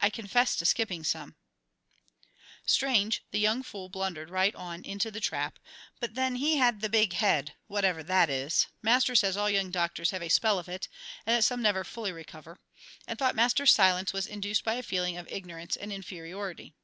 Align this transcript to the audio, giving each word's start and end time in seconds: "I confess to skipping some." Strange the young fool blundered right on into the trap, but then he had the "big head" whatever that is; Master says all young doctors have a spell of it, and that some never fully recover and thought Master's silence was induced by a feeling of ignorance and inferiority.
"I 0.00 0.10
confess 0.10 0.56
to 0.56 0.66
skipping 0.66 1.04
some." 1.04 1.36
Strange 2.66 3.22
the 3.30 3.38
young 3.38 3.62
fool 3.62 3.88
blundered 3.88 4.28
right 4.28 4.52
on 4.56 4.82
into 4.84 5.08
the 5.08 5.20
trap, 5.20 5.60
but 6.00 6.16
then 6.16 6.34
he 6.34 6.56
had 6.56 6.80
the 6.80 6.88
"big 6.88 7.12
head" 7.12 7.54
whatever 7.68 8.02
that 8.02 8.28
is; 8.28 8.66
Master 8.82 9.14
says 9.14 9.36
all 9.36 9.48
young 9.48 9.70
doctors 9.70 10.10
have 10.10 10.20
a 10.22 10.28
spell 10.30 10.58
of 10.58 10.68
it, 10.68 10.88
and 11.24 11.36
that 11.38 11.42
some 11.44 11.62
never 11.62 11.84
fully 11.84 12.10
recover 12.10 12.58
and 13.06 13.20
thought 13.20 13.36
Master's 13.36 13.72
silence 13.72 14.12
was 14.12 14.26
induced 14.26 14.64
by 14.64 14.74
a 14.74 14.82
feeling 14.82 15.16
of 15.16 15.30
ignorance 15.30 15.76
and 15.76 15.92
inferiority. 15.92 16.74